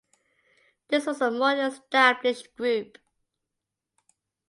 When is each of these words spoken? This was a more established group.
This 0.87 1.05
was 1.05 1.21
a 1.21 1.29
more 1.29 1.51
established 1.53 2.55
group. 2.57 2.97